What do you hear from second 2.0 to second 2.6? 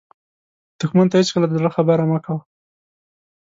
مه کوه